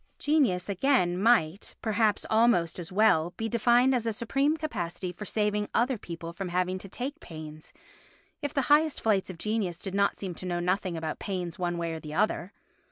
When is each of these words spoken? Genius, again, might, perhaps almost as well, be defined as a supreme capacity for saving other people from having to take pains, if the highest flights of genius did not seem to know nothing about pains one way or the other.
Genius, 0.17 0.67
again, 0.67 1.15
might, 1.15 1.75
perhaps 1.79 2.25
almost 2.27 2.79
as 2.79 2.91
well, 2.91 3.35
be 3.37 3.47
defined 3.47 3.93
as 3.93 4.07
a 4.07 4.11
supreme 4.11 4.57
capacity 4.57 5.11
for 5.11 5.25
saving 5.25 5.67
other 5.75 5.95
people 5.95 6.33
from 6.33 6.49
having 6.49 6.79
to 6.79 6.89
take 6.89 7.19
pains, 7.19 7.71
if 8.41 8.51
the 8.51 8.63
highest 8.73 8.99
flights 8.99 9.29
of 9.29 9.37
genius 9.37 9.77
did 9.77 9.93
not 9.93 10.15
seem 10.15 10.33
to 10.33 10.47
know 10.47 10.59
nothing 10.59 10.97
about 10.97 11.19
pains 11.19 11.59
one 11.59 11.77
way 11.77 11.93
or 11.93 11.99
the 11.99 12.15
other. 12.15 12.51